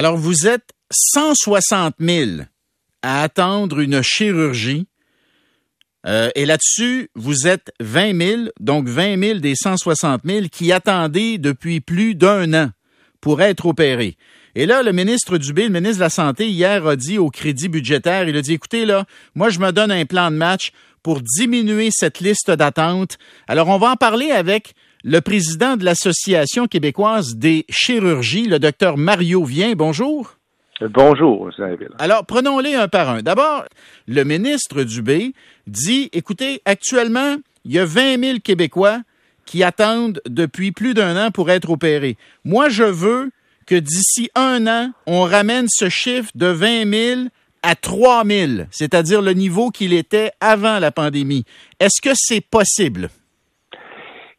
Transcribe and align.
Alors, 0.00 0.16
vous 0.16 0.46
êtes 0.46 0.72
160 0.90 1.96
000 2.00 2.30
à 3.02 3.22
attendre 3.22 3.80
une 3.80 4.00
chirurgie. 4.00 4.86
Euh, 6.06 6.30
et 6.34 6.46
là-dessus, 6.46 7.10
vous 7.14 7.46
êtes 7.46 7.70
20 7.80 8.18
000, 8.18 8.42
donc 8.60 8.88
20 8.88 9.22
000 9.22 9.38
des 9.40 9.54
160 9.54 10.22
000 10.24 10.46
qui 10.50 10.72
attendaient 10.72 11.36
depuis 11.36 11.82
plus 11.82 12.14
d'un 12.14 12.54
an 12.54 12.70
pour 13.20 13.42
être 13.42 13.66
opérés. 13.66 14.16
Et 14.54 14.64
là, 14.64 14.82
le 14.82 14.92
ministre 14.92 15.36
Dubé, 15.36 15.64
le 15.64 15.68
ministre 15.68 15.98
de 15.98 16.04
la 16.04 16.08
Santé, 16.08 16.48
hier 16.48 16.86
a 16.86 16.96
dit 16.96 17.18
au 17.18 17.28
crédit 17.28 17.68
budgétaire, 17.68 18.26
il 18.26 18.38
a 18.38 18.40
dit, 18.40 18.54
écoutez, 18.54 18.86
là, 18.86 19.04
moi, 19.34 19.50
je 19.50 19.58
me 19.58 19.70
donne 19.70 19.92
un 19.92 20.06
plan 20.06 20.30
de 20.30 20.36
match 20.36 20.72
pour 21.02 21.20
diminuer 21.20 21.90
cette 21.92 22.20
liste 22.20 22.50
d'attente. 22.50 23.18
Alors, 23.48 23.68
on 23.68 23.76
va 23.76 23.90
en 23.90 23.96
parler 23.96 24.30
avec 24.30 24.72
le 25.04 25.20
président 25.20 25.76
de 25.76 25.84
l'Association 25.84 26.66
québécoise 26.66 27.36
des 27.36 27.64
chirurgies, 27.68 28.46
le 28.46 28.58
docteur 28.58 28.96
Mario 28.96 29.44
Vien. 29.44 29.72
Bonjour. 29.74 30.36
Bonjour, 30.80 31.50
Alors, 31.98 32.24
prenons-les 32.24 32.74
un 32.74 32.88
par 32.88 33.10
un. 33.10 33.22
D'abord, 33.22 33.64
le 34.08 34.24
ministre 34.24 34.82
Dubé 34.82 35.34
dit, 35.66 36.08
écoutez, 36.14 36.62
actuellement, 36.64 37.36
il 37.66 37.72
y 37.72 37.78
a 37.78 37.84
20 37.84 38.24
000 38.24 38.38
Québécois 38.42 39.00
qui 39.44 39.62
attendent 39.62 40.22
depuis 40.26 40.72
plus 40.72 40.94
d'un 40.94 41.26
an 41.26 41.30
pour 41.30 41.50
être 41.50 41.68
opérés. 41.68 42.16
Moi, 42.44 42.70
je 42.70 42.84
veux 42.84 43.30
que 43.66 43.74
d'ici 43.74 44.30
un 44.34 44.66
an, 44.66 44.92
on 45.06 45.22
ramène 45.22 45.66
ce 45.68 45.90
chiffre 45.90 46.30
de 46.34 46.46
20 46.46 46.90
000 46.90 47.20
à 47.62 47.74
3 47.74 48.24
000, 48.24 48.52
c'est-à-dire 48.70 49.20
le 49.20 49.34
niveau 49.34 49.70
qu'il 49.70 49.92
était 49.92 50.32
avant 50.40 50.78
la 50.78 50.92
pandémie. 50.92 51.44
Est-ce 51.78 52.00
que 52.00 52.14
c'est 52.14 52.40
possible? 52.40 53.10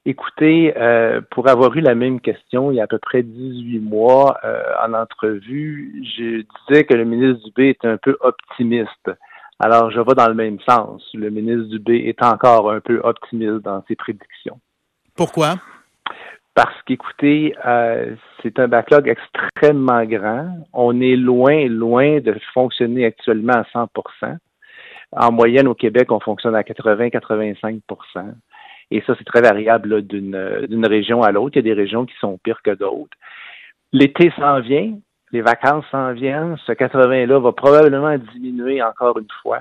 Écoutez, 0.04 0.74
euh, 0.78 1.22
pour 1.30 1.48
avoir 1.48 1.76
eu 1.78 1.82
la 1.82 1.94
même 1.94 2.20
question 2.22 2.72
il 2.72 2.78
y 2.78 2.80
a 2.80 2.86
à 2.86 2.88
peu 2.88 2.98
près 2.98 3.22
18 3.22 3.80
mois 3.80 4.36
euh, 4.44 4.64
en 4.84 4.94
entrevue, 4.94 6.04
je 6.18 6.44
disais 6.68 6.86
que 6.86 6.96
le 6.96 7.06
ministre 7.06 7.44
Dubé 7.46 7.70
est 7.70 7.86
un 7.86 7.98
peu 7.98 8.18
optimiste. 8.22 9.12
Alors, 9.60 9.92
je 9.92 10.00
vais 10.00 10.16
dans 10.16 10.28
le 10.28 10.34
même 10.34 10.58
sens. 10.68 11.08
Le 11.14 11.30
ministre 11.30 11.70
Dubé 11.70 12.08
est 12.08 12.24
encore 12.24 12.72
un 12.72 12.80
peu 12.80 13.00
optimiste 13.04 13.64
dans 13.64 13.84
ses 13.88 13.96
prédictions. 13.96 14.60
Pourquoi? 15.16 15.54
Parce 16.56 16.82
qu'écoutez, 16.88 17.54
euh, 17.64 18.16
c'est 18.42 18.58
un 18.58 18.68
backlog 18.68 19.08
extrêmement 19.08 20.04
grand. 20.06 20.66
On 20.74 21.00
est 21.00 21.16
loin, 21.16 21.68
loin 21.68 22.20
de 22.20 22.36
fonctionner 22.56 23.06
actuellement 23.06 23.54
à 23.54 23.64
100% 23.72 24.38
En 25.16 25.32
moyenne, 25.32 25.68
au 25.68 25.76
Québec, 25.76 26.12
on 26.12 26.20
fonctionne 26.20 26.56
à 26.56 26.64
80-85 26.64 27.82
et 28.92 29.02
ça, 29.08 29.16
c'est 29.18 29.24
très 29.24 29.42
variable 29.42 30.02
d'une 30.02 30.86
région 30.86 31.24
à 31.24 31.32
l'autre. 31.32 31.56
Il 31.56 31.66
y 31.66 31.72
a 31.72 31.74
des 31.74 31.82
régions 31.82 32.06
qui 32.06 32.16
sont 32.20 32.38
pires 32.38 32.62
que 32.62 32.72
d'autres. 32.72 33.18
L'été 33.94 34.32
s'en 34.38 34.60
vient, 34.60 34.94
les 35.32 35.42
vacances 35.42 35.86
s'en 35.92 36.12
viennent. 36.14 36.58
Ce 36.66 36.74
80-là 36.74 37.40
va 37.40 37.52
probablement 37.54 38.18
diminuer 38.34 38.84
encore 38.84 39.18
une 39.18 39.28
fois. 39.42 39.60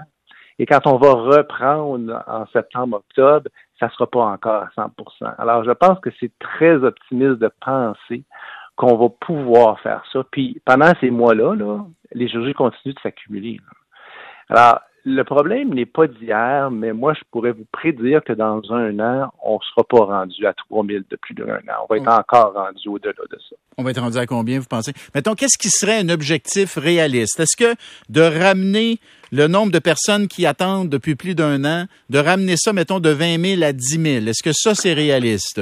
Et 0.58 0.67
quand 0.67 0.86
on 0.86 0.98
va 0.98 1.12
reprendre 1.12 2.23
en 2.27 2.47
septembre-octobre, 2.53 3.48
ça 3.78 3.86
ne 3.86 3.91
sera 3.92 4.06
pas 4.06 4.25
encore 4.25 4.64
à 4.64 4.69
100% 4.77 5.34
Alors, 5.39 5.64
je 5.64 5.70
pense 5.70 5.98
que 6.01 6.11
c'est 6.19 6.33
très 6.39 6.75
optimiste 6.75 7.39
de 7.39 7.51
penser 7.64 8.25
qu'on 8.77 8.97
va 8.97 9.08
pouvoir 9.20 9.81
faire 9.81 10.03
ça. 10.12 10.23
Puis, 10.31 10.61
pendant 10.64 10.92
ces 11.01 11.11
mois-là, 11.11 11.55
là, 11.55 11.78
les 12.12 12.28
chirurgies 12.28 12.53
continuent 12.53 12.95
de 12.95 13.01
s'accumuler. 13.01 13.61
Alors, 14.51 14.81
le 15.04 15.22
problème 15.22 15.72
n'est 15.74 15.86
pas 15.86 16.06
d'hier, 16.06 16.70
mais 16.70 16.92
moi, 16.92 17.14
je 17.14 17.20
pourrais 17.30 17.52
vous 17.52 17.66
prédire 17.72 18.22
que 18.22 18.32
dans 18.32 18.60
un 18.70 18.98
an, 19.00 19.32
on 19.42 19.54
ne 19.54 19.60
sera 19.70 19.84
pas 19.84 20.04
rendu 20.04 20.46
à 20.46 20.52
3000 20.52 21.04
depuis 21.10 21.34
d'un 21.34 21.46
an. 21.46 21.86
On 21.88 21.94
va 21.94 21.96
être 21.96 22.08
encore 22.08 22.52
rendu 22.54 22.88
au-delà 22.88 23.12
de 23.12 23.38
ça. 23.48 23.56
On 23.78 23.82
va 23.82 23.90
être 23.90 24.00
rendu 24.00 24.18
à 24.18 24.26
combien, 24.26 24.58
vous 24.58 24.66
pensez? 24.68 24.92
Mettons, 25.14 25.34
qu'est-ce 25.34 25.58
qui 25.58 25.70
serait 25.70 25.98
un 25.98 26.08
objectif 26.10 26.76
réaliste? 26.76 27.40
Est-ce 27.40 27.56
que 27.56 27.74
de 28.08 28.20
ramener 28.20 28.98
le 29.32 29.46
nombre 29.46 29.72
de 29.72 29.78
personnes 29.78 30.28
qui 30.28 30.44
attendent 30.44 30.88
depuis 30.88 31.14
plus 31.14 31.34
d'un 31.34 31.64
an, 31.64 31.84
de 32.10 32.18
ramener 32.18 32.56
ça, 32.56 32.72
mettons, 32.72 33.00
de 33.00 33.10
20 33.10 33.38
000 33.58 33.62
à 33.62 33.72
10 33.72 33.80
000, 33.80 34.27
est-ce 34.27 34.42
que 34.42 34.52
ça, 34.52 34.74
c'est 34.74 34.92
réaliste? 34.92 35.60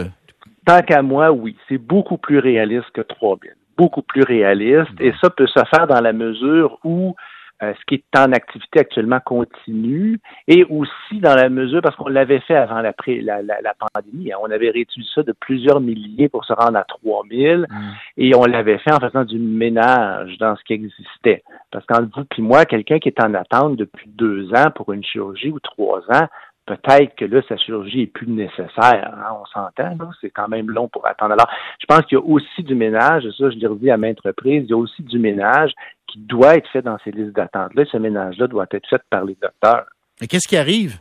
Tant 0.66 0.82
qu'à 0.82 1.03
moi, 1.03 1.31
oui. 1.31 1.56
C'est 1.69 1.78
beaucoup 1.78 2.19
plus 2.19 2.38
réaliste 2.38 2.91
que 2.93 3.03
3 3.03 3.38
000. 3.43 3.54
Beaucoup 3.77 4.03
plus 4.03 4.22
réaliste. 4.22 4.91
Et 5.00 5.12
ça 5.21 5.31
peut 5.31 5.47
se 5.47 5.60
faire 5.71 5.87
dans 5.87 6.00
la 6.00 6.12
mesure 6.12 6.78
où 6.82 7.15
euh, 7.63 7.73
ce 7.75 7.85
qui 7.87 7.95
est 7.97 8.19
en 8.19 8.33
activité 8.33 8.81
actuellement 8.81 9.19
continue 9.25 10.21
et 10.47 10.65
aussi 10.65 11.21
dans 11.21 11.35
la 11.35 11.49
mesure, 11.49 11.83
parce 11.83 11.97
qu'on 11.97 12.09
l'avait 12.09 12.41
fait 12.41 12.55
avant 12.55 12.81
la, 12.81 12.93
la, 13.07 13.43
la, 13.43 13.75
pandémie, 13.75 14.33
hein, 14.33 14.37
on 14.41 14.51
avait 14.51 14.71
réduit 14.71 15.09
ça 15.15 15.23
de 15.23 15.33
plusieurs 15.33 15.81
milliers 15.81 16.29
pour 16.29 16.45
se 16.45 16.53
rendre 16.53 16.79
à 16.79 16.85
3000 16.85 17.67
mm. 17.69 17.77
et 18.19 18.35
on 18.37 18.45
l'avait 18.45 18.79
fait 18.79 18.93
en 18.93 19.01
faisant 19.01 19.25
du 19.25 19.39
ménage 19.39 20.39
dans 20.39 20.55
ce 20.57 20.63
qui 20.65 20.75
existait. 20.75 21.43
Parce 21.71 21.85
qu'en 21.87 22.03
vous 22.03 22.25
puis 22.31 22.43
moi, 22.43 22.65
quelqu'un 22.65 22.99
qui 22.99 23.09
est 23.09 23.21
en 23.21 23.35
attente 23.35 23.77
depuis 23.77 24.09
deux 24.09 24.53
ans 24.55 24.71
pour 24.75 24.93
une 24.93 25.05
chirurgie 25.05 25.51
ou 25.51 25.61
trois 25.61 26.01
ans, 26.11 26.29
peut-être 26.69 27.15
que 27.17 27.25
là, 27.25 27.41
sa 27.49 27.56
chirurgie 27.56 28.03
est 28.03 28.06
plus 28.06 28.29
nécessaire. 28.29 29.15
Hein, 29.15 29.37
on 29.41 29.47
s'entend, 29.47 29.97
c'est 30.21 30.31
quand 30.31 30.49
même 30.49 30.71
long 30.71 30.89
pour 30.89 31.06
attendre. 31.06 31.33
Alors, 31.33 31.49
je 31.81 31.87
pense 31.87 32.03
qu'il 32.06 32.19
y 32.19 32.21
a 32.21 32.25
aussi 32.25 32.62
du 32.62 32.75
ménage, 32.75 33.25
ça 33.37 33.51
je 33.51 33.56
l'ai 33.56 33.67
redit 33.67 33.91
à 33.91 33.97
maintes 33.97 34.21
reprises, 34.21 34.65
il 34.65 34.71
y 34.71 34.75
a 34.75 34.77
aussi 34.77 35.03
du 35.03 35.19
ménage 35.19 35.73
qui 36.07 36.19
doit 36.21 36.57
être 36.57 36.69
fait 36.71 36.83
dans 36.83 36.99
ces 37.05 37.11
listes 37.11 37.34
d'attente-là. 37.34 37.84
Ce 37.91 37.97
ménage-là 37.97 38.47
doit 38.47 38.67
être 38.71 38.89
fait 38.89 39.03
par 39.11 39.25
les 39.25 39.37
docteurs. 39.41 39.87
Et 40.21 40.27
qu'est-ce 40.27 40.49
qui 40.49 40.57
arrive 40.57 40.99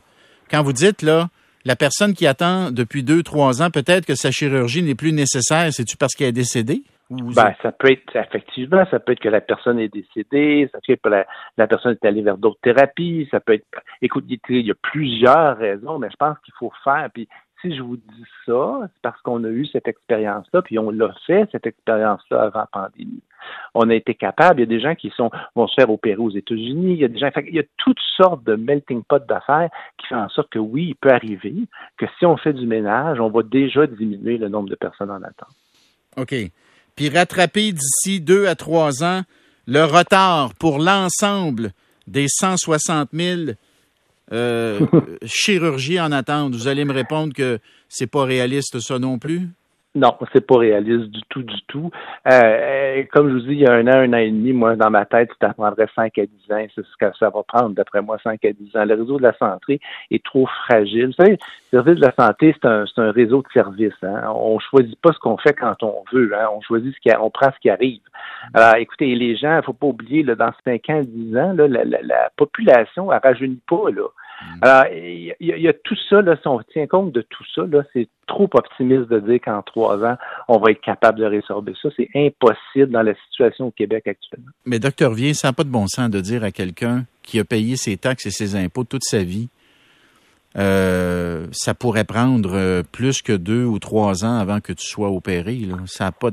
quand 0.50 0.62
vous 0.62 0.72
dites, 0.72 1.02
là, 1.02 1.28
la 1.64 1.76
personne 1.76 2.14
qui 2.14 2.26
attend 2.26 2.70
depuis 2.70 3.02
deux, 3.02 3.22
trois 3.22 3.62
ans, 3.62 3.70
peut-être 3.70 4.06
que 4.06 4.14
sa 4.14 4.30
chirurgie 4.30 4.82
n'est 4.82 4.94
plus 4.94 5.12
nécessaire, 5.12 5.68
c'est-tu 5.72 5.96
parce 5.96 6.14
qu'elle 6.14 6.28
est 6.28 6.32
décédée? 6.32 6.82
Ben, 7.10 7.54
ça 7.62 7.72
peut 7.72 7.90
être, 7.90 8.16
effectivement, 8.16 8.84
ça 8.90 9.00
peut 9.00 9.12
être 9.12 9.20
que 9.20 9.30
la 9.30 9.40
personne 9.40 9.78
est 9.78 9.88
décédée, 9.88 10.68
ça 10.70 10.78
peut 10.86 10.92
être 10.92 11.00
que 11.00 11.08
la, 11.56 11.66
personne 11.66 11.92
est 11.92 12.06
allée 12.06 12.20
vers 12.20 12.36
d'autres 12.36 12.60
thérapies, 12.60 13.26
ça 13.30 13.40
peut 13.40 13.54
être, 13.54 13.64
écoute, 14.02 14.24
il 14.28 14.66
y 14.66 14.70
a 14.70 14.74
plusieurs 14.74 15.56
raisons, 15.56 15.98
mais 15.98 16.10
je 16.10 16.16
pense 16.16 16.38
qu'il 16.40 16.52
faut 16.58 16.72
faire, 16.84 17.08
puis 17.14 17.26
si 17.62 17.74
je 17.74 17.82
vous 17.82 17.96
dis 17.96 18.24
ça, 18.44 18.80
c'est 18.82 19.02
parce 19.02 19.20
qu'on 19.22 19.42
a 19.44 19.48
eu 19.48 19.64
cette 19.66 19.88
expérience-là, 19.88 20.60
puis 20.60 20.78
on 20.78 20.90
l'a 20.90 21.14
fait, 21.26 21.48
cette 21.50 21.66
expérience-là, 21.66 22.42
avant 22.42 22.60
la 22.60 22.66
pandémie. 22.66 23.22
On 23.74 23.88
a 23.88 23.94
été 23.94 24.14
capable, 24.14 24.60
il 24.60 24.64
y 24.64 24.66
a 24.66 24.76
des 24.76 24.80
gens 24.80 24.94
qui 24.94 25.10
sont, 25.16 25.30
vont 25.54 25.66
se 25.66 25.74
faire 25.74 25.90
opérer 25.90 26.20
aux 26.20 26.30
États-Unis, 26.30 26.92
il 26.92 26.98
y 26.98 27.04
a 27.04 27.08
des 27.08 27.18
gens, 27.18 27.30
il 27.46 27.54
y 27.54 27.58
a 27.58 27.64
toutes 27.78 28.00
sortes 28.18 28.44
de 28.44 28.54
melting 28.54 29.02
pot 29.02 29.24
d'affaires 29.26 29.70
qui 29.96 30.08
font 30.08 30.16
en 30.16 30.28
sorte 30.28 30.50
que 30.50 30.58
oui, 30.58 30.88
il 30.88 30.94
peut 30.94 31.10
arriver 31.10 31.54
que 31.96 32.04
si 32.18 32.26
on 32.26 32.36
fait 32.36 32.52
du 32.52 32.66
ménage, 32.66 33.18
on 33.18 33.30
va 33.30 33.42
déjà 33.42 33.86
diminuer 33.86 34.36
le 34.36 34.48
nombre 34.48 34.68
de 34.68 34.74
personnes 34.74 35.10
en 35.10 35.22
attente. 35.22 35.56
OK 36.18 36.34
puis 36.98 37.10
rattraper 37.10 37.70
d'ici 37.70 38.20
deux 38.20 38.48
à 38.48 38.56
trois 38.56 39.04
ans 39.04 39.22
le 39.68 39.84
retard 39.84 40.52
pour 40.54 40.80
l'ensemble 40.80 41.70
des 42.08 42.26
160 42.28 43.10
000 43.12 43.40
euh, 44.32 44.80
chirurgies 45.24 46.00
en 46.00 46.10
attente. 46.10 46.56
Vous 46.56 46.66
allez 46.66 46.84
me 46.84 46.92
répondre 46.92 47.32
que 47.32 47.60
c'est 47.88 48.08
pas 48.08 48.24
réaliste 48.24 48.80
ça 48.80 48.98
non 48.98 49.20
plus? 49.20 49.48
Non, 49.94 50.14
c'est 50.32 50.46
pas 50.46 50.58
réaliste 50.58 51.10
du 51.10 51.22
tout, 51.30 51.42
du 51.42 51.62
tout. 51.66 51.90
Euh, 52.30 52.30
euh, 52.30 53.02
comme 53.10 53.30
je 53.30 53.34
vous 53.34 53.40
dis, 53.40 53.52
il 53.52 53.60
y 53.60 53.66
a 53.66 53.72
un 53.72 53.86
an, 53.86 54.00
un 54.00 54.12
an 54.12 54.18
et 54.18 54.30
demi, 54.30 54.52
moi, 54.52 54.76
dans 54.76 54.90
ma 54.90 55.06
tête, 55.06 55.30
ça 55.40 55.54
prendrait 55.54 55.88
5 55.96 56.18
à 56.18 56.26
10 56.26 56.52
ans. 56.52 56.66
C'est 56.74 56.84
ce 56.84 56.96
que 57.00 57.16
ça 57.18 57.30
va 57.30 57.42
prendre, 57.42 57.70
d'après 57.70 58.02
moi, 58.02 58.18
5 58.22 58.44
à 58.44 58.52
10 58.52 58.76
ans. 58.76 58.84
Le 58.84 58.94
réseau 58.94 59.16
de 59.16 59.22
la 59.22 59.32
santé 59.38 59.80
est 60.10 60.22
trop 60.22 60.46
fragile. 60.46 61.06
Vous 61.06 61.12
savez, 61.24 61.38
le 61.72 61.80
réseau 61.80 62.00
de 62.00 62.04
la 62.04 62.14
santé, 62.14 62.54
c'est 62.54 62.68
un, 62.68 62.84
un 62.98 63.10
réseau 63.12 63.38
de 63.42 63.48
services. 63.52 63.94
Hein. 64.02 64.30
On 64.34 64.58
choisit 64.58 65.00
pas 65.00 65.12
ce 65.14 65.18
qu'on 65.20 65.38
fait 65.38 65.54
quand 65.54 65.82
on 65.82 66.04
veut. 66.12 66.32
Hein. 66.38 66.48
On 66.54 66.60
choisit 66.60 66.94
ce 66.94 67.00
qui, 67.00 67.10
on 67.18 67.30
prend 67.30 67.50
ce 67.50 67.58
qui 67.58 67.70
arrive. 67.70 68.02
Alors, 68.52 68.76
écoutez, 68.76 69.14
les 69.14 69.36
gens, 69.36 69.56
il 69.56 69.64
faut 69.64 69.72
pas 69.72 69.86
oublier, 69.86 70.22
là, 70.22 70.34
dans 70.34 70.52
5 70.66 70.90
ans, 70.90 71.02
10 71.02 71.36
ans, 71.38 71.52
là, 71.54 71.66
la, 71.66 71.84
la, 71.84 72.02
la 72.02 72.30
population, 72.36 73.10
elle 73.10 73.20
rajeunit 73.22 73.62
pas, 73.66 73.90
là. 73.90 74.06
Mm. 74.40 74.58
Alors, 74.62 74.84
il 74.92 75.34
y, 75.40 75.68
a 75.68 75.72
tout 75.72 75.96
ça, 76.08 76.22
là, 76.22 76.36
si 76.40 76.48
on 76.48 76.60
tient 76.72 76.86
compte 76.86 77.12
de 77.12 77.22
tout 77.22 77.44
ça, 77.54 77.62
là, 77.62 77.82
c'est 77.92 78.08
trop 78.26 78.48
optimiste 78.52 79.08
de 79.08 79.20
dire 79.20 79.40
qu'en 79.40 79.62
trois 79.62 80.04
ans, 80.04 80.16
on 80.48 80.58
va 80.58 80.70
être 80.70 80.80
capable 80.80 81.18
de 81.18 81.24
résorber 81.24 81.72
ça. 81.80 81.88
C'est 81.96 82.08
impossible 82.14 82.90
dans 82.90 83.02
la 83.02 83.14
situation 83.26 83.68
au 83.68 83.70
Québec 83.70 84.06
actuellement. 84.06 84.50
Mais 84.64 84.78
docteur 84.78 85.12
Vien, 85.12 85.34
ça 85.34 85.48
n'a 85.48 85.52
pas 85.52 85.64
de 85.64 85.70
bon 85.70 85.86
sens 85.86 86.10
de 86.10 86.20
dire 86.20 86.44
à 86.44 86.50
quelqu'un 86.50 87.04
qui 87.22 87.40
a 87.40 87.44
payé 87.44 87.76
ses 87.76 87.96
taxes 87.96 88.26
et 88.26 88.30
ses 88.30 88.56
impôts 88.56 88.84
toute 88.84 89.04
sa 89.04 89.22
vie 89.22 89.48
euh, 90.56 91.46
ça 91.52 91.74
pourrait 91.74 92.04
prendre 92.04 92.54
euh, 92.54 92.82
plus 92.82 93.20
que 93.20 93.32
deux 93.32 93.64
ou 93.64 93.78
trois 93.78 94.24
ans 94.24 94.38
avant 94.38 94.60
que 94.60 94.72
tu 94.72 94.86
sois 94.86 95.10
opéré. 95.10 95.58
Ça 95.84 96.04
n'a 96.04 96.12
pas, 96.12 96.30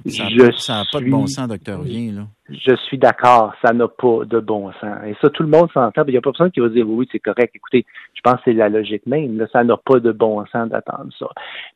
ça 0.58 0.84
pas 0.92 1.00
de 1.00 1.10
bon 1.10 1.28
sens, 1.28 1.48
docteur 1.48 1.82
Vien. 1.82 2.14
Là. 2.14 2.22
Je 2.50 2.76
suis 2.88 2.98
d'accord, 2.98 3.54
ça 3.64 3.74
n'a 3.74 3.88
pas 3.88 4.24
de 4.26 4.40
bon 4.40 4.72
sens. 4.80 4.98
Et 5.06 5.16
ça, 5.22 5.30
tout 5.30 5.44
le 5.44 5.50
monde 5.50 5.70
s'entend. 5.74 6.04
Il 6.08 6.12
n'y 6.12 6.18
a 6.18 6.22
pas 6.22 6.32
personne 6.32 6.52
qui 6.52 6.60
va 6.62 6.70
dire 6.70 6.88
oui, 6.88 7.08
c'est 7.12 7.20
correct. 7.20 7.52
Écoutez, 7.56 7.86
je 8.14 8.22
pense 8.22 8.36
que 8.36 8.42
c'est 8.46 8.54
la 8.54 8.70
logique 8.70 9.06
même. 9.06 9.46
ça 9.52 9.64
n'a 9.64 9.78
pas 9.78 10.00
de 10.00 10.12
bon 10.12 10.46
sens 10.48 10.70
d'attendre 10.70 11.10
ça. 11.20 11.28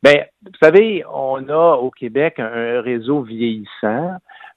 Mais 0.04 0.32
vous 0.46 0.58
savez, 0.62 1.04
on 1.14 1.48
a 1.50 1.76
au 1.76 1.92
Québec 1.92 2.40
un 2.40 2.82
réseau 2.82 3.22
vieillissant. 3.22 4.14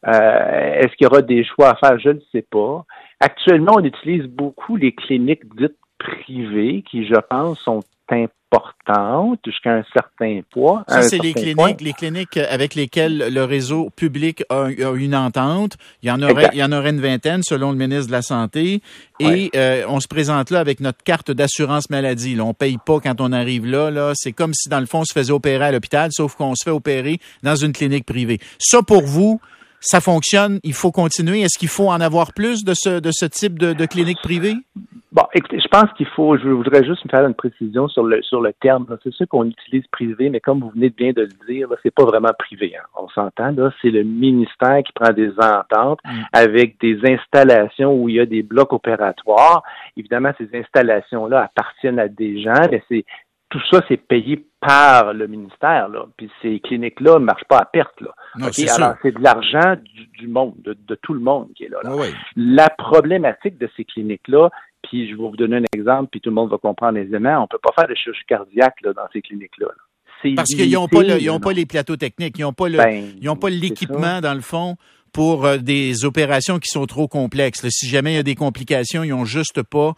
Euh, 0.06 0.74
est-ce 0.74 0.94
qu'il 0.96 1.04
y 1.04 1.06
aura 1.06 1.22
des 1.22 1.44
choix 1.44 1.70
à 1.70 1.76
faire? 1.76 1.98
Je 1.98 2.10
ne 2.10 2.20
sais 2.30 2.42
pas. 2.42 2.84
Actuellement, 3.20 3.74
on 3.76 3.84
utilise 3.84 4.26
beaucoup 4.26 4.76
les 4.76 4.92
cliniques 4.92 5.42
dites 5.56 5.76
privées 6.02 6.82
qui, 6.88 7.06
je 7.06 7.18
pense, 7.28 7.58
sont 7.60 7.82
importante 8.12 9.38
jusqu'à 9.44 9.76
un 9.76 9.84
certain 9.92 10.40
poids. 10.50 10.84
Ça, 10.88 11.02
c'est 11.02 11.18
les 11.18 11.32
cliniques, 11.32 11.80
les 11.80 11.92
cliniques 11.92 12.36
avec 12.36 12.74
lesquelles 12.74 13.32
le 13.32 13.44
réseau 13.44 13.90
public 13.96 14.44
a, 14.50 14.68
une 14.68 15.14
entente. 15.14 15.76
Il 16.02 16.08
y 16.08 16.10
en 16.10 16.20
aurait, 16.22 16.50
il 16.52 16.58
y 16.58 16.64
en 16.64 16.72
aurait 16.72 16.90
une 16.90 17.00
vingtaine 17.00 17.42
selon 17.42 17.72
le 17.72 17.78
ministre 17.78 18.08
de 18.08 18.12
la 18.12 18.22
Santé. 18.22 18.82
Et 19.20 19.50
euh, 19.56 19.84
on 19.88 20.00
se 20.00 20.08
présente 20.08 20.50
là 20.50 20.60
avec 20.60 20.80
notre 20.80 21.02
carte 21.02 21.30
d'assurance 21.30 21.88
maladie. 21.90 22.34
Là, 22.34 22.44
on 22.44 22.54
paye 22.54 22.78
pas 22.84 23.00
quand 23.00 23.20
on 23.20 23.32
arrive 23.32 23.66
là. 23.66 23.90
Là, 23.90 24.12
c'est 24.14 24.32
comme 24.32 24.52
si 24.54 24.68
dans 24.68 24.80
le 24.80 24.86
fond 24.86 25.00
on 25.00 25.04
se 25.04 25.12
faisait 25.12 25.32
opérer 25.32 25.64
à 25.66 25.72
l'hôpital, 25.72 26.10
sauf 26.12 26.34
qu'on 26.34 26.54
se 26.54 26.64
fait 26.64 26.70
opérer 26.70 27.18
dans 27.42 27.56
une 27.56 27.72
clinique 27.72 28.04
privée. 28.04 28.38
Ça 28.58 28.82
pour 28.82 29.02
vous, 29.02 29.40
ça 29.80 30.00
fonctionne, 30.00 30.60
il 30.62 30.74
faut 30.74 30.92
continuer. 30.92 31.40
Est-ce 31.40 31.58
qu'il 31.58 31.68
faut 31.68 31.88
en 31.88 32.00
avoir 32.00 32.34
plus 32.34 32.64
de 32.64 32.74
ce, 32.74 33.00
de 33.00 33.10
ce 33.12 33.24
type 33.24 33.58
de, 33.58 33.72
de 33.72 33.86
clinique 33.86 34.18
privée? 34.22 34.54
Bon, 35.12 35.24
écoutez, 35.34 35.60
je 35.60 35.68
pense 35.68 35.92
qu'il 35.98 36.06
faut, 36.06 36.38
je 36.38 36.48
voudrais 36.48 36.82
juste 36.84 37.04
me 37.04 37.10
faire 37.10 37.26
une 37.26 37.34
précision 37.34 37.86
sur 37.86 38.02
le 38.02 38.22
sur 38.22 38.40
le 38.40 38.54
terme. 38.54 38.86
C'est 39.02 39.12
sûr 39.12 39.28
qu'on 39.28 39.44
utilise 39.44 39.86
privé, 39.88 40.30
mais 40.30 40.40
comme 40.40 40.60
vous 40.60 40.70
venez 40.70 40.88
bien 40.88 41.12
de 41.12 41.22
le 41.22 41.52
dire, 41.52 41.68
c'est 41.82 41.94
pas 41.94 42.06
vraiment 42.06 42.32
privé. 42.38 42.74
Hein. 42.74 42.84
On 42.96 43.08
s'entend 43.10 43.50
là, 43.50 43.70
c'est 43.82 43.90
le 43.90 44.04
ministère 44.04 44.82
qui 44.82 44.92
prend 44.94 45.12
des 45.12 45.30
ententes 45.38 46.00
mm. 46.02 46.22
avec 46.32 46.80
des 46.80 46.98
installations 47.04 47.94
où 47.94 48.08
il 48.08 48.14
y 48.14 48.20
a 48.20 48.26
des 48.26 48.42
blocs 48.42 48.72
opératoires. 48.72 49.62
Évidemment, 49.98 50.32
ces 50.38 50.48
installations-là 50.54 51.42
appartiennent 51.42 51.98
à 51.98 52.08
des 52.08 52.40
gens, 52.40 52.66
mais 52.70 52.82
c'est 52.88 53.04
tout 53.50 53.60
ça, 53.70 53.82
c'est 53.86 53.98
payé 53.98 54.46
par 54.60 55.12
le 55.12 55.26
ministère, 55.26 55.90
là. 55.90 56.06
Puis 56.16 56.30
ces 56.40 56.58
cliniques-là 56.60 57.18
ne 57.18 57.24
marchent 57.26 57.44
pas 57.44 57.58
à 57.58 57.66
perte, 57.66 58.00
là. 58.00 58.14
Alors, 58.36 58.94
c'est 59.02 59.12
de 59.12 59.22
l'argent 59.22 59.76
du, 60.18 60.26
monde, 60.26 60.54
de, 60.64 60.94
tout 61.02 61.12
le 61.12 61.20
monde 61.20 61.48
qui 61.54 61.64
est 61.64 61.68
là. 61.68 61.80
La 62.34 62.70
problématique 62.70 63.58
de 63.58 63.68
ces 63.76 63.84
cliniques-là, 63.84 64.48
puis 64.82 65.08
je 65.08 65.16
vais 65.16 65.22
vous 65.22 65.36
donner 65.36 65.56
un 65.56 65.64
exemple, 65.72 66.08
puis 66.10 66.20
tout 66.20 66.30
le 66.30 66.34
monde 66.34 66.50
va 66.50 66.58
comprendre 66.58 66.98
aisément, 66.98 67.42
on 67.42 67.46
peut 67.46 67.58
pas 67.62 67.72
faire 67.74 67.88
de 67.88 67.94
chirurgie 67.94 68.24
cardiaque 68.26 68.80
là, 68.82 68.92
dans 68.92 69.06
ces 69.12 69.22
cliniques-là. 69.22 69.68
Parce 70.36 70.54
qu'ils 70.54 70.72
n'ont 70.72 70.88
pas, 70.88 71.02
le, 71.02 71.40
pas 71.40 71.52
les 71.52 71.66
plateaux 71.66 71.96
techniques, 71.96 72.38
ils 72.38 72.42
n'ont 72.42 72.52
pas 72.52 72.68
ben, 72.68 73.12
pas 73.40 73.50
l'équipement, 73.50 74.20
dans 74.20 74.34
le 74.34 74.40
fond, 74.40 74.76
pour 75.12 75.44
euh, 75.44 75.58
des 75.58 76.04
opérations 76.04 76.58
qui 76.58 76.68
sont 76.68 76.86
trop 76.86 77.06
complexes. 77.08 77.66
si 77.68 77.88
jamais 77.88 78.12
il 78.12 78.16
y 78.16 78.20
a 78.20 78.22
des 78.22 78.34
complications, 78.34 79.04
ils 79.04 79.10
n'ont 79.10 79.24
juste 79.24 79.62
pas. 79.62 79.92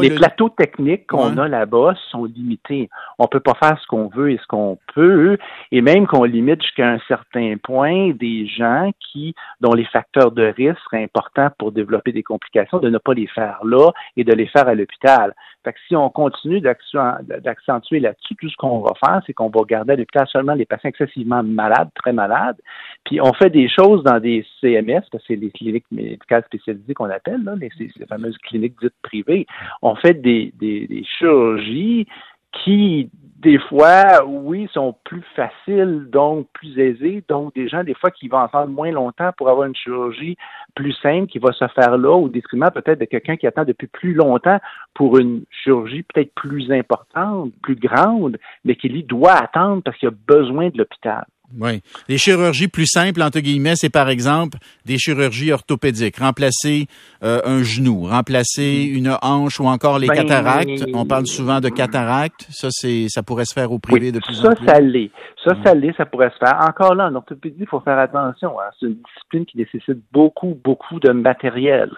les 0.00 0.14
plateaux 0.14 0.48
techniques 0.48 1.06
qu'on 1.08 1.36
a 1.38 1.48
là-bas 1.48 1.94
sont 2.10 2.24
limités. 2.24 2.88
On 3.18 3.26
peut 3.26 3.40
pas 3.40 3.54
faire 3.54 3.78
ce 3.80 3.86
qu'on 3.86 4.08
veut 4.08 4.30
et 4.30 4.38
ce 4.38 4.46
qu'on 4.46 4.78
peut, 4.94 5.36
et 5.72 5.80
même 5.80 6.06
qu'on 6.06 6.24
limite 6.24 6.62
jusqu'à 6.62 6.88
un 6.88 6.98
certain 7.08 7.56
point 7.62 8.12
des 8.12 8.46
gens 8.46 8.90
qui, 9.00 9.34
dont 9.60 9.72
les 9.72 9.86
facteurs 9.86 10.30
de 10.30 10.44
risque 10.44 10.78
seraient 10.84 11.02
importants 11.02 11.50
pour 11.58 11.72
développer 11.72 12.12
des 12.12 12.22
complications, 12.22 12.78
de 12.78 12.88
ne 12.88 12.98
pas 12.98 13.14
les 13.14 13.26
faire 13.26 13.60
là 13.64 13.90
et 14.16 14.24
de 14.24 14.32
les 14.32 14.46
faire 14.46 14.68
à 14.68 14.74
l'hôpital. 14.74 15.34
Fait 15.64 15.74
que 15.74 15.78
si 15.88 15.96
on 15.96 16.08
continue 16.08 16.60
d'accentuer 16.60 18.00
là-dessus, 18.00 18.34
tout 18.36 18.48
ce 18.48 18.56
qu'on 18.56 18.80
va 18.80 18.92
faire, 19.04 19.20
c'est 19.26 19.34
qu'on 19.34 19.50
va 19.50 19.60
garder 19.68 19.92
à 19.92 19.96
l'hôpital 19.96 20.26
seulement 20.26 20.54
les 20.54 20.64
patients 20.64 20.88
excessivement 20.88 21.42
malades, 21.42 21.90
très 21.94 22.14
malades, 22.14 22.56
puis 23.04 23.20
on 23.20 23.32
fait 23.34 23.50
des 23.50 23.68
choses 23.68 24.02
dans 24.02 24.20
des 24.20 24.46
CMS, 24.60 25.02
parce 25.10 25.22
que 25.24 25.34
c'est 25.34 25.36
les 25.36 25.50
cliniques 25.50 25.86
médicales 25.90 26.44
spécialisées 26.46 26.94
qu'on 26.94 27.10
appelle, 27.10 27.42
là, 27.44 27.54
les, 27.56 27.70
fameuses 28.08 28.38
cliniques 28.38 28.76
dites 28.80 28.94
privées. 29.02 29.46
On 29.82 29.94
fait 29.94 30.14
des, 30.14 30.52
des, 30.58 30.86
des 30.86 31.04
chirurgies 31.04 32.06
qui 32.52 33.10
des 33.40 33.58
fois, 33.58 34.22
oui, 34.26 34.68
sont 34.72 34.94
plus 35.04 35.22
faciles, 35.34 36.08
donc 36.10 36.46
plus 36.52 36.78
aisées. 36.78 37.24
Donc, 37.26 37.54
des 37.54 37.68
gens, 37.68 37.82
des 37.82 37.94
fois, 37.94 38.10
qui 38.10 38.28
vont 38.28 38.38
attendre 38.38 38.70
moins 38.70 38.90
longtemps 38.90 39.30
pour 39.38 39.48
avoir 39.48 39.66
une 39.66 39.74
chirurgie 39.74 40.36
plus 40.74 40.92
simple 40.92 41.26
qui 41.26 41.38
va 41.38 41.50
se 41.52 41.66
faire 41.68 41.96
là, 41.96 42.10
au 42.10 42.28
détriment 42.28 42.70
peut-être 42.70 43.00
de 43.00 43.06
quelqu'un 43.06 43.36
qui 43.36 43.46
attend 43.46 43.64
depuis 43.64 43.86
plus 43.86 44.12
longtemps 44.12 44.58
pour 44.92 45.18
une 45.18 45.44
chirurgie 45.50 46.02
peut-être 46.02 46.34
plus 46.34 46.70
importante, 46.70 47.52
plus 47.62 47.76
grande, 47.76 48.38
mais 48.66 48.76
qui, 48.76 48.90
lui, 48.90 49.04
doit 49.04 49.32
attendre 49.32 49.82
parce 49.82 49.96
qu'il 49.96 50.08
a 50.08 50.12
besoin 50.26 50.68
de 50.68 50.76
l'hôpital. 50.76 51.24
Oui. 51.58 51.82
Les 52.08 52.18
chirurgies 52.18 52.68
plus 52.68 52.86
simples, 52.86 53.22
entre 53.22 53.40
guillemets, 53.40 53.76
c'est 53.76 53.90
par 53.90 54.08
exemple 54.08 54.58
des 54.86 54.98
chirurgies 54.98 55.52
orthopédiques, 55.52 56.18
remplacer 56.18 56.86
euh, 57.22 57.40
un 57.44 57.62
genou, 57.62 58.04
remplacer 58.04 58.90
mm. 58.92 58.96
une 58.96 59.16
hanche 59.22 59.60
ou 59.60 59.66
encore 59.66 59.98
les 59.98 60.06
ben, 60.06 60.14
cataractes. 60.14 60.84
On 60.94 61.06
parle 61.06 61.26
souvent 61.26 61.60
de 61.60 61.68
cataractes. 61.68 62.46
Ça, 62.50 62.68
c'est, 62.70 63.06
ça 63.08 63.22
pourrait 63.22 63.44
se 63.44 63.54
faire 63.54 63.72
au 63.72 63.78
privé 63.78 64.12
de 64.12 64.20
plus 64.20 64.44
en 64.44 64.52
plus. 64.52 64.66
Ça, 64.66 64.74
ça 64.74 64.80
l'est. 64.80 65.10
Ça, 65.44 65.54
ça 65.64 65.74
l'est, 65.74 65.96
ça 65.96 66.06
pourrait 66.06 66.30
se 66.30 66.44
faire. 66.44 66.58
Encore 66.60 66.94
là, 66.94 67.06
en 67.06 67.14
orthopédie, 67.14 67.56
il 67.60 67.66
faut 67.66 67.80
faire 67.80 67.98
attention. 67.98 68.60
Hein. 68.60 68.70
C'est 68.78 68.86
une 68.86 68.98
discipline 69.14 69.46
qui 69.46 69.58
nécessite 69.58 70.02
beaucoup, 70.12 70.58
beaucoup 70.62 71.00
de 71.00 71.10
matériel. 71.12 71.90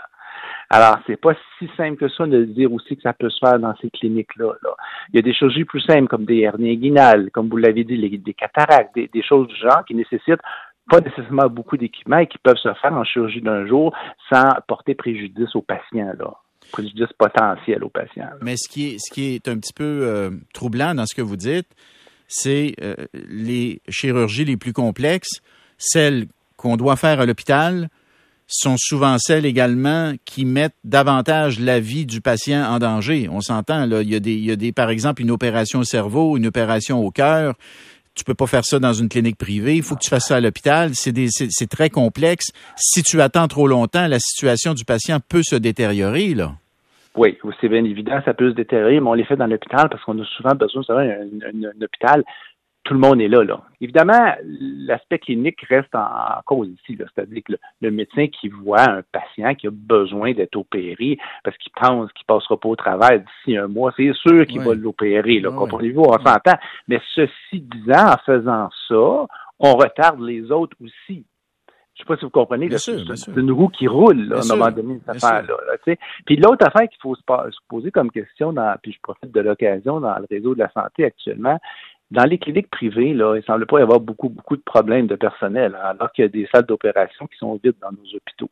Alors, 0.74 0.98
c'est 1.06 1.20
pas 1.20 1.34
si 1.58 1.68
simple 1.76 1.96
que 1.96 2.08
ça 2.08 2.26
de 2.26 2.44
dire 2.46 2.72
aussi 2.72 2.96
que 2.96 3.02
ça 3.02 3.12
peut 3.12 3.28
se 3.28 3.38
faire 3.38 3.58
dans 3.58 3.74
ces 3.82 3.90
cliniques-là. 3.90 4.54
Il 5.12 5.16
y 5.16 5.18
a 5.18 5.22
des 5.22 5.34
chirurgies 5.34 5.66
plus 5.66 5.82
simples 5.82 6.08
comme 6.08 6.24
des 6.24 6.38
hernies 6.38 6.72
inguinales, 6.72 7.30
comme 7.30 7.50
vous 7.50 7.58
l'avez 7.58 7.84
dit, 7.84 7.98
des 7.98 8.32
cataractes, 8.32 8.94
des, 8.94 9.22
choses 9.22 9.48
du 9.48 9.56
genre 9.56 9.84
qui 9.86 9.94
nécessitent 9.94 10.40
pas 10.88 11.00
nécessairement 11.00 11.48
beaucoup 11.48 11.76
d'équipement 11.76 12.18
et 12.18 12.26
qui 12.26 12.38
peuvent 12.38 12.56
se 12.56 12.72
faire 12.80 12.92
en 12.94 13.04
chirurgie 13.04 13.42
d'un 13.42 13.66
jour 13.66 13.94
sans 14.32 14.48
porter 14.66 14.94
préjudice 14.94 15.54
aux 15.54 15.60
patients. 15.60 16.10
Préjudice 16.72 17.12
potentiel 17.18 17.84
aux 17.84 17.90
patients. 17.90 18.30
Mais 18.40 18.56
ce 18.56 18.66
qui 18.66 18.94
est, 18.94 18.98
ce 18.98 19.12
qui 19.12 19.34
est 19.34 19.48
un 19.48 19.58
petit 19.58 19.74
peu 19.74 19.84
euh, 19.84 20.30
troublant 20.54 20.94
dans 20.94 21.04
ce 21.04 21.14
que 21.14 21.22
vous 21.22 21.36
dites, 21.36 21.68
c'est 22.28 22.74
euh, 22.82 22.94
les 23.12 23.82
chirurgies 23.90 24.46
les 24.46 24.56
plus 24.56 24.72
complexes, 24.72 25.42
celles 25.76 26.28
qu'on 26.56 26.78
doit 26.78 26.96
faire 26.96 27.20
à 27.20 27.26
l'hôpital, 27.26 27.88
sont 28.52 28.76
souvent 28.76 29.16
celles 29.18 29.46
également 29.46 30.12
qui 30.24 30.44
mettent 30.44 30.76
davantage 30.84 31.58
la 31.58 31.80
vie 31.80 32.06
du 32.06 32.20
patient 32.20 32.62
en 32.62 32.78
danger. 32.78 33.28
On 33.30 33.40
s'entend, 33.40 33.86
là, 33.86 34.02
il 34.02 34.10
y, 34.10 34.14
a 34.14 34.20
des, 34.20 34.34
il 34.34 34.72
par 34.74 34.90
exemple, 34.90 35.22
une 35.22 35.30
opération 35.30 35.80
au 35.80 35.84
cerveau, 35.84 36.36
une 36.36 36.46
opération 36.46 37.04
au 37.04 37.10
cœur. 37.10 37.54
Tu 38.14 38.24
peux 38.24 38.34
pas 38.34 38.46
faire 38.46 38.64
ça 38.64 38.78
dans 38.78 38.92
une 38.92 39.08
clinique 39.08 39.38
privée. 39.38 39.76
Il 39.76 39.82
faut 39.82 39.94
que 39.94 40.02
tu 40.02 40.10
fasses 40.10 40.28
ça 40.28 40.36
à 40.36 40.40
l'hôpital. 40.40 40.90
C'est, 40.94 41.66
très 41.70 41.88
complexe. 41.88 42.52
Si 42.76 43.02
tu 43.02 43.20
attends 43.22 43.48
trop 43.48 43.66
longtemps, 43.66 44.06
la 44.06 44.18
situation 44.18 44.74
du 44.74 44.84
patient 44.84 45.18
peut 45.26 45.42
se 45.42 45.56
détériorer, 45.56 46.34
là. 46.34 46.52
Oui, 47.14 47.36
c'est 47.60 47.68
bien 47.68 47.84
évident, 47.84 48.20
ça 48.24 48.32
peut 48.32 48.50
se 48.50 48.54
détériorer, 48.54 48.98
mais 48.98 49.08
on 49.08 49.12
les 49.12 49.24
fait 49.24 49.36
dans 49.36 49.46
l'hôpital 49.46 49.90
parce 49.90 50.02
qu'on 50.04 50.18
a 50.18 50.24
souvent 50.24 50.54
besoin 50.54 50.82
d'avoir 50.88 51.04
un 51.04 51.82
hôpital 51.82 52.24
tout 52.84 52.94
le 52.94 53.00
monde 53.00 53.20
est 53.20 53.28
là. 53.28 53.44
là. 53.44 53.60
Évidemment, 53.80 54.34
l'aspect 54.42 55.18
clinique 55.18 55.60
reste 55.68 55.94
en, 55.94 56.40
cause 56.44 56.68
ici. 56.68 56.98
C'est-à-dire 56.98 57.42
que 57.44 57.52
le, 57.80 57.90
médecin 57.90 58.26
qui 58.26 58.48
voit 58.48 58.88
un 58.88 59.02
patient 59.12 59.54
qui 59.54 59.68
a 59.68 59.70
besoin 59.72 60.32
d'être 60.32 60.56
opéré 60.56 61.18
parce 61.44 61.56
qu'il 61.58 61.72
pense 61.72 62.12
qu'il 62.12 62.26
passera 62.26 62.56
pas 62.58 62.68
au 62.68 62.76
travail 62.76 63.20
d'ici 63.20 63.56
un 63.56 63.68
mois, 63.68 63.92
c'est 63.96 64.12
sûr 64.14 64.46
qu'il 64.46 64.60
va 64.60 64.74
l'opérer. 64.74 65.40
Là, 65.40 65.50
Comprenez-vous? 65.50 66.02
On 66.02 66.18
s'entend. 66.18 66.58
Mais 66.88 67.00
ceci 67.14 67.60
disant, 67.60 68.14
en 68.14 68.16
faisant 68.26 68.68
ça, 68.88 69.26
on 69.60 69.74
retarde 69.76 70.20
les 70.20 70.50
autres 70.50 70.76
aussi. 70.82 71.24
Je 71.94 72.02
ne 72.02 72.04
sais 72.04 72.08
pas 72.08 72.16
si 72.16 72.24
vous 72.24 72.30
comprenez, 72.30 72.70
c'est 72.78 73.36
une 73.36 73.52
roue 73.52 73.68
qui 73.68 73.86
roule 73.86 74.28
là, 74.28 74.38
à 74.38 74.40
un 74.40 74.56
moment 74.56 74.70
donné, 74.70 74.98
cette 75.04 75.22
affaire-là. 75.22 75.54
Là, 75.66 75.94
puis 76.24 76.36
l'autre 76.36 76.66
affaire 76.66 76.88
qu'il 76.88 76.98
faut 77.02 77.14
se, 77.14 77.22
poser 77.68 77.90
comme 77.90 78.10
question, 78.10 78.50
dans, 78.52 78.74
puis 78.82 78.92
je 78.92 78.98
profite 79.02 79.30
de 79.30 79.40
l'occasion 79.40 80.00
dans 80.00 80.18
le 80.18 80.24
réseau 80.30 80.54
de 80.54 80.60
la 80.60 80.70
santé 80.70 81.04
actuellement, 81.04 81.58
dans 82.12 82.24
les 82.24 82.38
cliniques 82.38 82.70
privées, 82.70 83.14
là, 83.14 83.34
il 83.34 83.38
ne 83.38 83.44
semble 83.44 83.66
pas 83.66 83.78
y 83.78 83.82
avoir 83.82 83.98
beaucoup, 83.98 84.28
beaucoup 84.28 84.56
de 84.56 84.62
problèmes 84.62 85.06
de 85.06 85.16
personnel, 85.16 85.74
hein, 85.74 85.94
alors 85.98 86.12
qu'il 86.12 86.22
y 86.22 86.26
a 86.26 86.28
des 86.28 86.46
salles 86.52 86.66
d'opération 86.66 87.26
qui 87.26 87.38
sont 87.38 87.58
vides 87.62 87.74
dans 87.80 87.90
nos 87.90 88.14
hôpitaux. 88.14 88.50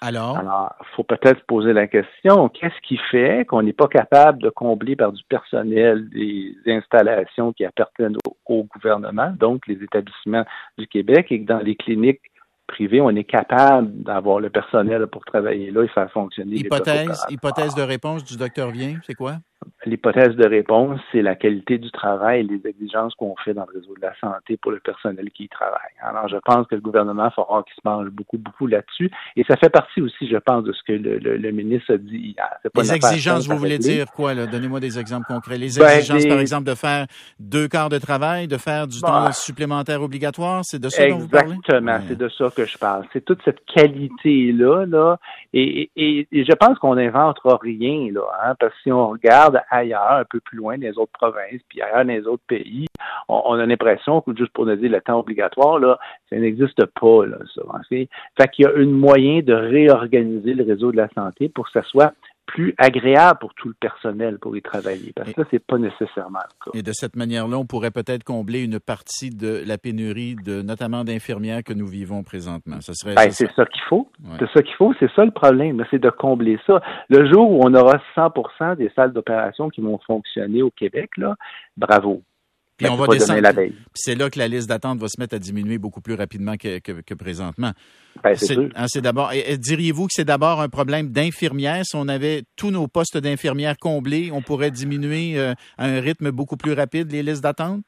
Alors? 0.00 0.38
Alors, 0.38 0.74
il 0.80 0.86
faut 0.96 1.04
peut-être 1.04 1.44
poser 1.46 1.74
la 1.74 1.86
question, 1.86 2.48
qu'est-ce 2.48 2.80
qui 2.82 2.96
fait 3.10 3.44
qu'on 3.44 3.62
n'est 3.62 3.74
pas 3.74 3.88
capable 3.88 4.42
de 4.42 4.48
combler 4.48 4.96
par 4.96 5.12
du 5.12 5.22
personnel 5.24 6.08
des 6.08 6.56
installations 6.66 7.52
qui 7.52 7.64
appartiennent 7.66 8.16
au, 8.46 8.64
gouvernement, 8.64 9.32
donc 9.38 9.66
les 9.66 9.82
établissements 9.82 10.44
du 10.78 10.86
Québec, 10.86 11.26
et 11.30 11.42
que 11.42 11.46
dans 11.46 11.60
les 11.60 11.76
cliniques 11.76 12.22
privées, 12.66 13.02
on 13.02 13.10
est 13.10 13.24
capable 13.24 14.02
d'avoir 14.02 14.40
le 14.40 14.48
personnel 14.48 15.06
pour 15.08 15.24
travailler 15.26 15.70
là 15.70 15.84
et 15.84 15.88
faire 15.88 16.10
fonctionner 16.10 16.56
hypothèse, 16.56 17.26
les 17.28 17.34
Hypothèse 17.34 17.74
de 17.74 17.82
réponse 17.82 18.24
du 18.24 18.36
docteur 18.36 18.70
Vien, 18.70 18.98
c'est 19.06 19.14
quoi? 19.14 19.36
L'hypothèse 19.84 20.36
de 20.36 20.46
réponse, 20.46 21.00
c'est 21.10 21.22
la 21.22 21.34
qualité 21.34 21.78
du 21.78 21.90
travail 21.90 22.40
et 22.40 22.42
les 22.44 22.60
exigences 22.68 23.14
qu'on 23.14 23.34
fait 23.44 23.54
dans 23.54 23.66
le 23.72 23.80
réseau 23.80 23.94
de 23.96 24.02
la 24.02 24.14
santé 24.20 24.56
pour 24.56 24.70
le 24.70 24.78
personnel 24.78 25.30
qui 25.30 25.44
y 25.44 25.48
travaille. 25.48 25.92
Alors, 26.00 26.28
je 26.28 26.36
pense 26.44 26.66
que 26.68 26.74
le 26.74 26.80
gouvernement 26.80 27.30
fera 27.30 27.64
qu'il 27.64 27.74
se 27.74 27.80
mange 27.84 28.08
beaucoup, 28.10 28.38
beaucoup 28.38 28.66
là-dessus. 28.66 29.10
Et 29.36 29.44
ça 29.44 29.56
fait 29.56 29.70
partie 29.70 30.00
aussi, 30.00 30.28
je 30.28 30.36
pense, 30.36 30.64
de 30.64 30.72
ce 30.72 30.82
que 30.86 30.92
le, 30.92 31.50
ministre 31.50 31.94
a 31.94 31.96
dit 31.96 32.34
hier. 32.36 32.48
les 32.74 32.92
exigences, 32.94 33.48
vous 33.48 33.56
voulez 33.56 33.78
dire 33.78 34.06
quoi? 34.12 34.34
Donnez-moi 34.34 34.80
des 34.80 34.98
exemples 34.98 35.26
concrets. 35.26 35.58
Les 35.58 35.78
ben, 35.78 35.88
exigences, 35.88 36.26
par 36.26 36.38
exemple, 36.38 36.64
de 36.64 36.74
faire 36.74 37.06
deux 37.40 37.68
quarts 37.68 37.88
de 37.88 37.98
travail, 37.98 38.46
de 38.46 38.56
faire 38.56 38.86
du 38.86 39.00
temps 39.00 39.32
supplémentaire 39.32 40.02
obligatoire, 40.02 40.64
c'est 40.64 40.78
de 40.78 40.88
ça 40.88 41.08
dont 41.08 41.18
vous 41.18 41.28
parlez? 41.28 41.54
Exactement, 41.54 41.98
c'est 42.06 42.18
de 42.18 42.28
ça 42.28 42.50
que 42.54 42.64
je 42.64 42.78
parle. 42.78 43.04
C'est 43.12 43.24
toute 43.24 43.42
cette 43.44 43.64
qualité-là, 43.66 44.86
là, 44.86 45.18
et, 45.52 45.90
et, 45.96 46.26
je 46.32 46.52
pense 46.54 46.78
qu'on 46.78 46.94
n'inventera 46.94 47.58
rien, 47.60 48.10
là, 48.12 48.22
hein, 48.44 48.54
parce 48.58 48.72
que 48.74 48.80
si 48.84 48.92
on 48.92 49.10
regarde 49.10 49.60
ailleurs, 49.72 50.12
un 50.12 50.24
peu 50.24 50.40
plus 50.40 50.58
loin, 50.58 50.76
dans 50.76 50.82
les 50.82 50.98
autres 50.98 51.12
provinces, 51.12 51.60
puis 51.68 51.80
ailleurs 51.82 52.04
dans 52.04 52.12
les 52.12 52.26
autres 52.26 52.42
pays, 52.46 52.86
on, 53.28 53.54
a 53.54 53.66
l'impression 53.66 54.20
que, 54.20 54.36
juste 54.36 54.52
pour 54.52 54.66
nous 54.66 54.76
dire 54.76 54.90
le 54.90 55.00
temps 55.00 55.18
obligatoire, 55.18 55.78
là, 55.78 55.98
ça 56.30 56.36
n'existe 56.36 56.84
pas, 56.86 57.26
là, 57.26 57.38
ça. 57.54 57.62
Fait 57.88 58.48
qu'il 58.52 58.64
y 58.64 58.68
a 58.68 58.72
un 58.76 58.86
moyen 58.86 59.40
de 59.40 59.54
réorganiser 59.54 60.54
le 60.54 60.64
réseau 60.64 60.92
de 60.92 60.96
la 60.96 61.08
santé 61.14 61.48
pour 61.48 61.66
que 61.66 61.72
ça 61.72 61.82
soit 61.82 62.12
plus 62.46 62.74
agréable 62.78 63.38
pour 63.40 63.54
tout 63.54 63.68
le 63.68 63.74
personnel 63.74 64.38
pour 64.38 64.56
y 64.56 64.62
travailler. 64.62 65.12
Parce 65.14 65.32
que 65.32 65.42
ça, 65.42 65.48
c'est 65.50 65.64
pas 65.64 65.78
nécessairement 65.78 66.40
le 66.40 66.64
cas. 66.72 66.78
Et 66.78 66.82
de 66.82 66.92
cette 66.92 67.16
manière-là, 67.16 67.58
on 67.58 67.66
pourrait 67.66 67.90
peut-être 67.90 68.24
combler 68.24 68.62
une 68.62 68.80
partie 68.80 69.30
de 69.30 69.62
la 69.66 69.78
pénurie, 69.78 70.36
de 70.36 70.62
notamment 70.62 71.04
d'infirmières 71.04 71.62
que 71.62 71.72
nous 71.72 71.86
vivons 71.86 72.22
présentement. 72.22 72.80
Ça 72.80 72.94
serait. 72.94 73.14
Ben, 73.14 73.30
c'est 73.30 73.50
ça, 73.52 73.64
qu'il 73.66 73.82
faut. 73.88 74.08
C'est 74.38 74.50
ça 74.52 74.62
qu'il 74.62 74.74
faut. 74.74 74.92
C'est 74.98 75.10
ça 75.14 75.24
le 75.24 75.30
problème. 75.30 75.84
C'est 75.90 76.00
de 76.00 76.10
combler 76.10 76.58
ça. 76.66 76.82
Le 77.08 77.30
jour 77.30 77.50
où 77.50 77.60
on 77.64 77.74
aura 77.74 78.00
100% 78.16 78.76
des 78.76 78.90
salles 78.94 79.12
d'opération 79.12 79.68
qui 79.68 79.80
vont 79.80 79.98
fonctionner 80.06 80.62
au 80.62 80.70
Québec, 80.70 81.10
là, 81.16 81.36
bravo. 81.76 82.22
Puis 82.82 82.90
on 82.90 82.96
va 82.96 83.06
descendre. 83.06 83.48
C'est 83.94 84.14
là 84.14 84.30
que 84.30 84.38
la 84.38 84.48
liste 84.48 84.68
d'attente 84.68 84.98
va 84.98 85.08
se 85.08 85.20
mettre 85.20 85.36
à 85.36 85.38
diminuer 85.38 85.78
beaucoup 85.78 86.00
plus 86.00 86.14
rapidement 86.14 86.56
que, 86.56 86.78
que, 86.78 87.14
présentement. 87.14 87.72
Ben, 88.22 88.34
c'est 88.34 88.56
hein, 88.58 88.86
d'abord. 89.02 89.32
Diriez-vous 89.58 90.06
que 90.06 90.12
c'est 90.14 90.24
d'abord 90.24 90.60
un 90.60 90.68
problème 90.68 91.10
d'infirmières? 91.10 91.84
Si 91.84 91.96
on 91.96 92.08
avait 92.08 92.42
tous 92.56 92.70
nos 92.70 92.88
postes 92.88 93.18
d'infirmières 93.18 93.76
comblés, 93.78 94.30
on 94.32 94.42
pourrait 94.42 94.70
diminuer 94.70 95.38
euh, 95.38 95.54
à 95.78 95.86
un 95.86 96.00
rythme 96.00 96.30
beaucoup 96.30 96.56
plus 96.56 96.72
rapide 96.72 97.10
les 97.12 97.22
listes 97.22 97.42
d'attente? 97.42 97.84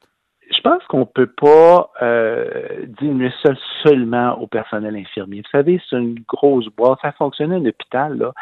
Je 0.65 0.71
pense 0.71 0.83
qu'on 0.85 1.05
peut 1.05 1.27
pas 1.27 1.91
euh, 2.01 2.87
diminuer 2.99 3.31
ça 3.43 3.53
seulement 3.83 4.31
au 4.39 4.47
personnel 4.47 4.95
infirmier. 4.95 5.41
Vous 5.41 5.49
savez, 5.51 5.79
c'est 5.87 5.95
une 5.95 6.19
grosse 6.27 6.69
boîte. 6.69 6.97
Ça 7.03 7.11
fonctionne 7.11 7.51
à 7.51 7.57
un 7.57 7.65
hôpital, 7.65 8.17
là. 8.17 8.33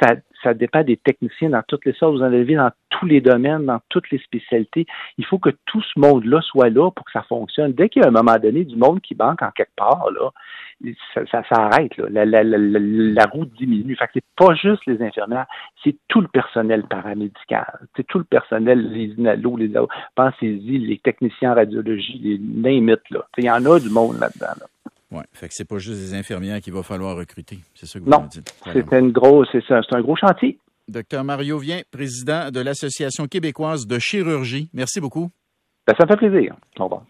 Ça, 0.00 0.14
ça 0.44 0.54
dépend 0.54 0.84
des 0.84 0.96
techniciens 0.96 1.50
dans 1.50 1.62
toutes 1.66 1.84
les 1.84 1.92
sortes. 1.94 2.14
Vous 2.14 2.22
en 2.22 2.32
avez 2.32 2.54
dans 2.54 2.70
tous 2.90 3.06
les 3.06 3.20
domaines, 3.20 3.66
dans 3.66 3.80
toutes 3.88 4.10
les 4.10 4.18
spécialités. 4.18 4.86
Il 5.18 5.26
faut 5.26 5.38
que 5.38 5.50
tout 5.66 5.82
ce 5.82 5.98
monde-là 5.98 6.40
soit 6.42 6.68
là 6.68 6.90
pour 6.90 7.04
que 7.04 7.12
ça 7.12 7.22
fonctionne. 7.22 7.72
Dès 7.72 7.88
qu'il 7.88 8.02
y 8.02 8.04
a 8.04 8.08
un 8.08 8.12
moment 8.12 8.36
donné 8.38 8.64
du 8.64 8.76
monde 8.76 9.00
qui 9.00 9.16
manque 9.16 9.42
en 9.42 9.50
quelque 9.50 9.74
part, 9.76 10.10
là, 10.12 10.30
ça, 11.14 11.42
s'arrête. 11.48 11.96
La, 11.96 12.24
la, 12.24 12.44
la, 12.44 12.58
la, 12.58 13.24
route 13.26 13.52
diminue. 13.54 13.96
Fait 13.96 14.06
que 14.06 14.12
c'est 14.14 14.24
pas 14.36 14.54
juste 14.54 14.84
les 14.86 15.00
infirmières, 15.02 15.46
c'est 15.82 15.96
tout 16.08 16.20
le 16.20 16.28
personnel 16.28 16.84
paramédical. 16.84 17.80
C'est 17.96 18.06
tout 18.06 18.18
le 18.18 18.24
personnel, 18.24 18.92
les 18.92 19.06
inalos, 19.18 19.56
les 19.56 19.72
pensez-y, 20.14 20.78
les 20.78 20.98
techniciens 20.98 21.52
en 21.52 21.54
radiologie, 21.64 22.40
là. 23.10 23.26
Il 23.38 23.44
y 23.44 23.50
en 23.50 23.64
a 23.64 23.80
du 23.80 23.88
monde 23.88 24.18
là-dedans. 24.18 24.54
Là. 24.60 24.66
Oui, 25.10 25.22
fait 25.32 25.48
que 25.48 25.54
c'est 25.54 25.68
pas 25.68 25.78
juste 25.78 26.00
des 26.00 26.14
infirmières 26.14 26.60
qu'il 26.60 26.72
va 26.72 26.82
falloir 26.82 27.16
recruter. 27.16 27.58
C'est 27.74 27.86
ça 27.86 27.98
que 27.98 28.04
vous 28.04 28.10
non, 28.10 28.26
c'est 28.30 28.92
une 28.92 29.12
grosse, 29.12 29.48
c'est 29.52 29.94
un 29.94 30.00
gros 30.00 30.16
chantier. 30.16 30.58
Docteur 30.88 31.24
Mario 31.24 31.58
Vien, 31.58 31.80
président 31.90 32.50
de 32.50 32.60
l'Association 32.60 33.26
québécoise 33.26 33.86
de 33.86 33.98
chirurgie. 33.98 34.68
Merci 34.74 35.00
beaucoup. 35.00 35.30
Ben, 35.86 35.94
ça 35.98 36.06
fait 36.06 36.16
plaisir. 36.16 36.56
Au 36.78 36.84
revoir. 36.84 37.02